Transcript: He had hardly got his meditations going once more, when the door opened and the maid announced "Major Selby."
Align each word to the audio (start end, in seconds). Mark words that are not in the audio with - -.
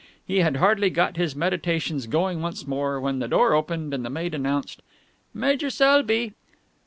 He 0.25 0.37
had 0.39 0.55
hardly 0.57 0.89
got 0.89 1.15
his 1.15 1.35
meditations 1.35 2.07
going 2.07 2.41
once 2.41 2.65
more, 2.65 2.99
when 2.99 3.19
the 3.19 3.27
door 3.27 3.53
opened 3.53 3.93
and 3.93 4.03
the 4.03 4.09
maid 4.09 4.33
announced 4.33 4.81
"Major 5.31 5.69
Selby." 5.69 6.33